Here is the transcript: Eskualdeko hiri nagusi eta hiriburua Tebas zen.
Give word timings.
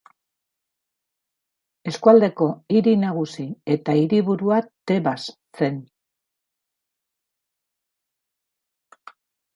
Eskualdeko 1.91 2.47
hiri 2.77 2.93
nagusi 3.03 3.45
eta 3.75 3.95
hiriburua 3.99 4.61
Tebas 4.93 5.21
zen. 5.27 5.77